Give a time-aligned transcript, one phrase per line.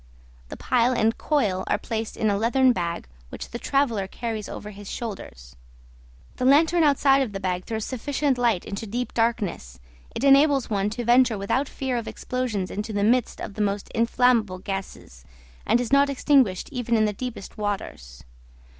[0.49, 4.71] The pile and coil are placed in a leathern bag which the traveller carries over
[4.71, 5.55] his shoulders;
[6.37, 9.79] the lantern outside of the bag throws sufficient light into deep darkness;
[10.15, 13.89] it enables one to venture without fear of explosions into the midst of the most
[13.89, 15.23] inflammable gases,
[15.67, 18.23] and is not extinguished even in the deepest waters.